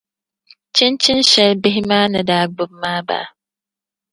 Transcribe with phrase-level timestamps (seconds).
[0.75, 3.27] Chinchini shɛli bihi maa ni di gbubi maa baa?